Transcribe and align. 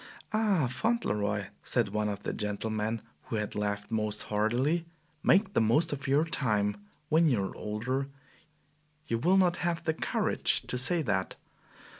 "Ah, 0.33 0.65
Fauntleroy," 0.65 1.49
said 1.61 1.89
one 1.89 2.09
of 2.09 2.23
the 2.23 2.33
gentlemen 2.33 3.03
who 3.25 3.35
had 3.35 3.53
laughed 3.53 3.91
most 3.91 4.23
heartily, 4.23 4.87
"make 5.21 5.53
the 5.53 5.61
most 5.61 5.93
of 5.93 6.07
your 6.07 6.25
time! 6.25 6.75
When 7.09 7.29
you 7.29 7.43
are 7.45 7.55
older 7.55 8.07
you 9.05 9.19
will 9.19 9.37
not 9.37 9.57
have 9.57 9.83
the 9.83 9.93
courage 9.93 10.63
to 10.63 10.79
say 10.79 11.03
that." 11.03 11.35